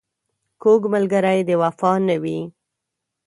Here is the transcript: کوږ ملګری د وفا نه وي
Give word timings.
کوږ 0.61 0.81
ملګری 0.93 1.39
د 1.45 1.51
وفا 1.61 1.91
نه 2.07 2.15
وي 2.23 2.39